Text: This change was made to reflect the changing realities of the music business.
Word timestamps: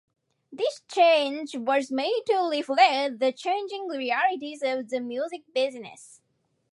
This 0.51 0.81
change 0.87 1.55
was 1.55 1.91
made 1.91 2.23
to 2.25 2.49
reflect 2.51 3.19
the 3.19 3.31
changing 3.31 3.87
realities 3.87 4.63
of 4.63 4.89
the 4.89 4.99
music 4.99 5.43
business. 5.53 6.21